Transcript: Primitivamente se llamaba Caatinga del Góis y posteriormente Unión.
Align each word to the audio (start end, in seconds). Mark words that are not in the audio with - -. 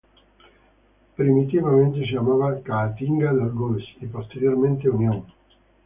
Primitivamente 1.15 1.99
se 1.99 2.13
llamaba 2.15 2.59
Caatinga 2.63 3.31
del 3.35 3.51
Góis 3.51 3.85
y 4.01 4.07
posteriormente 4.07 4.89
Unión. 4.89 5.25